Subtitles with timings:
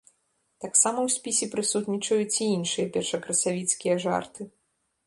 [0.63, 4.53] Таксама ў спісе прысутнічаюць і іншыя першакрасавіцкія жарты.